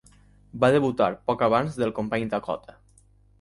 [0.63, 2.77] Va debutar poc abans del company Dakota.